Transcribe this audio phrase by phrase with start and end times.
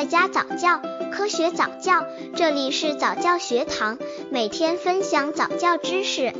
[0.00, 0.80] 在家早教，
[1.12, 3.98] 科学早教，这里是早教学堂，
[4.30, 6.32] 每天分享早教知识。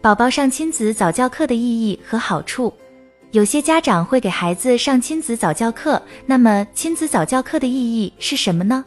[0.00, 2.72] 宝宝上亲子早教课的意义和好处，
[3.32, 8.84] 有些家长会给孩子上亲子早教课，那么亲子早教课的意义是什么呢？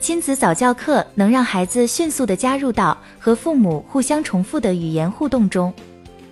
[0.00, 5.70] 亲子早教课能让孩子迅速的加入到和父母互相重复的语言互动中，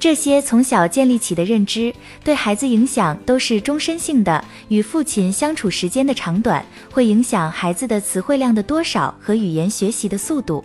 [0.04, 1.90] 这些从小建立起的认知
[2.22, 4.44] 对孩子影响都是终身性的。
[4.68, 6.62] 与父亲相处时间的长短
[6.92, 10.62] 会影响孩子的词汇量的多少和语言学习的速度。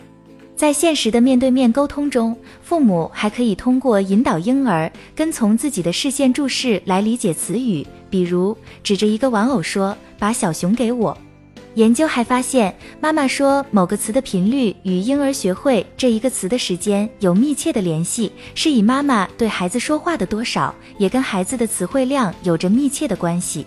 [0.58, 11.18] 在现实的面对面沟通中，父母还可以通过引导婴儿跟从自己的视线注视来理解词语，比如指着一个玩偶说：“把小熊给我。”
[11.80, 23.66] 研究还发现，妈妈说某个词的频率与婴儿学会这一个词的时间有密切的联系，是以妈妈对孩子说话的多少，也跟孩子的词汇量有着密切的关系。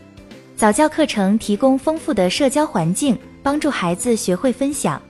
[0.55, 5.01] 早教课程提供丰富的社交环境，帮助孩子学会分享。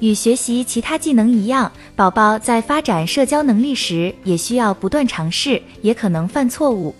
[0.00, 6.94] 与学习其他技能一样，宝宝在发展社交能力时，也需要不断尝试，也可能犯错误。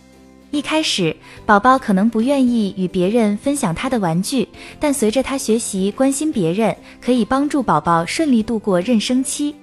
[0.53, 4.47] 一开始，宝宝可能不愿意与别人分享他的玩具，
[4.79, 9.57] 但随着他学习关心别人，可以帮助宝宝顺利度过妊娠期。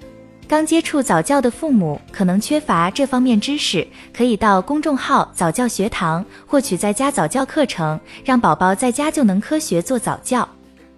[0.47, 10.49] 刚接触早教的父母可能缺乏这方面知识，可以到公众号早教学堂获取在家早教课程，让宝宝在家就能科学做早教。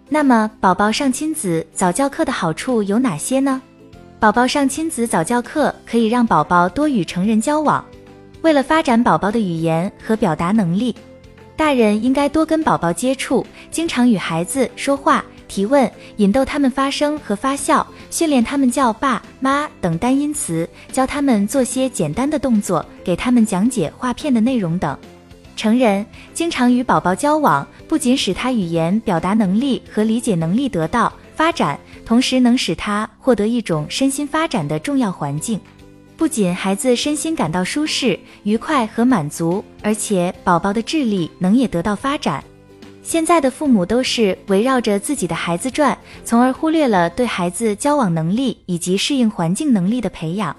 [0.08, 3.62] 那么，宝宝上亲子早教课的好处有哪些呢？
[4.22, 7.84] 宝宝上亲子早教课可以让宝宝多与成人交往。
[8.42, 10.96] 为了发展宝宝的语言和表达能力，
[11.56, 24.98] 大人应该多跟宝宝接触，经常与孩子说话、提问，引逗他们发声和发笑，训练他们叫爸妈等单音词，教他们做些简单的动作，给他们讲解画片的内容等。
[25.56, 35.60] 成人经常与宝宝交往，不仅使他语言表达能力和理解能力得到发展，同时能使他获得一种身心发展的重要环境。
[36.22, 42.44] 不仅孩子身心感到舒适、愉快和满足，而且宝宝的智力能也得到发展。
[43.02, 50.56] 现在的父母都是围绕着自己的孩子转，从而忽略了对孩子交往能力以及适应环境能力的培养。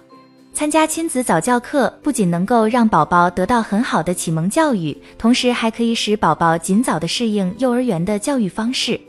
[0.52, 9.00] 参加亲子早教课不仅能够让宝宝得到很好的启蒙教育，同时还可以使宝宝尽早的适应幼儿园的教育方式。